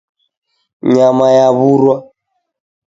Nyama 0.93 1.27
yawurwa. 1.37 1.95